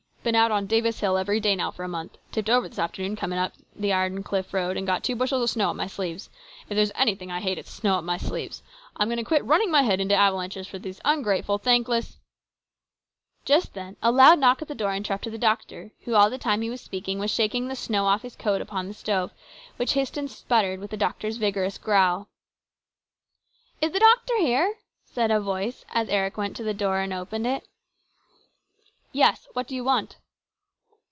[0.23, 2.15] Been out on Davis hill every day now for a month.
[2.31, 5.49] Tipped over this afternoon coming down the Iron Cliff road and got two bushels of
[5.49, 6.29] snow up my sleeves.
[6.65, 8.61] If there is anything I hate, it's snow up my sleeves.
[8.95, 12.19] I'm going to quit running my head into avalanches for these ungrateful, thankless"
[13.45, 16.61] Just then a loud knock at the door interrupted the doctor, who all the time
[16.61, 19.31] he was speaking was shaking the snow off his coat upon the stove,
[19.77, 22.27] which hissed and sputtered with the doctor's vigorous growl.
[23.79, 23.79] COMPLICATIONS.
[23.81, 24.75] 207" Is the doctor here?"
[25.15, 27.67] said a voice as Eric went to the door and opened it."
[29.13, 30.15] Yes; what do you want